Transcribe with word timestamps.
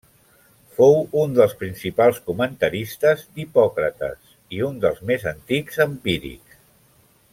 Fou 0.77 0.95
un 1.23 1.35
dels 1.39 1.51
principals 1.59 2.17
comentaristes 2.29 3.21
d'Hipòcrates 3.35 4.33
i 4.59 4.63
un 4.71 4.81
dels 4.87 5.05
més 5.11 5.29
antics 5.35 5.83
empírics. 5.87 6.61